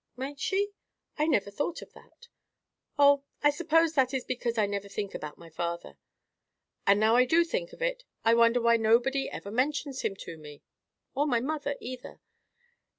"Might 0.15 0.39
she? 0.39 0.71
I 1.19 1.27
never 1.27 1.51
thought 1.51 1.83
of 1.83 1.93
that. 1.93 2.27
Oh, 2.97 3.21
I 3.43 3.51
suppose 3.51 3.93
that 3.93 4.15
is 4.15 4.23
because 4.25 4.57
I 4.57 4.65
never 4.65 4.89
think 4.89 5.13
about 5.13 5.37
my 5.37 5.51
father. 5.51 5.95
And 6.87 6.99
now 6.99 7.15
I 7.15 7.23
do 7.25 7.43
think 7.43 7.71
of 7.71 7.83
it, 7.83 8.03
I 8.25 8.33
wonder 8.33 8.59
why 8.59 8.77
nobody 8.77 9.29
ever 9.29 9.51
mentions 9.51 10.01
him 10.01 10.15
to 10.21 10.37
me, 10.39 10.63
or 11.13 11.27
my 11.27 11.39
mother 11.39 11.75
either. 11.79 12.19